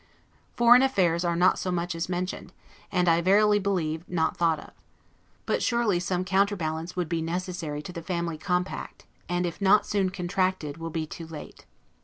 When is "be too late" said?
10.89-11.67